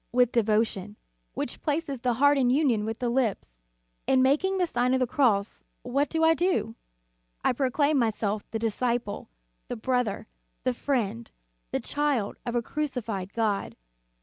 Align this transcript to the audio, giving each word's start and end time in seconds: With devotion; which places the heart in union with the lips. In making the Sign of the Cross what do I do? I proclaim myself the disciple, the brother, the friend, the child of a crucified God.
With 0.11 0.31
devotion; 0.31 0.95
which 1.35 1.61
places 1.61 2.01
the 2.01 2.15
heart 2.15 2.35
in 2.35 2.49
union 2.49 2.85
with 2.85 2.97
the 2.97 3.07
lips. 3.07 3.59
In 4.07 4.23
making 4.23 4.57
the 4.57 4.65
Sign 4.65 4.95
of 4.95 4.99
the 4.99 5.05
Cross 5.05 5.63
what 5.83 6.09
do 6.09 6.23
I 6.23 6.33
do? 6.33 6.73
I 7.43 7.53
proclaim 7.53 7.99
myself 7.99 8.43
the 8.49 8.57
disciple, 8.57 9.29
the 9.67 9.75
brother, 9.75 10.25
the 10.63 10.73
friend, 10.73 11.29
the 11.69 11.79
child 11.79 12.37
of 12.47 12.55
a 12.55 12.63
crucified 12.63 13.31
God. 13.33 13.75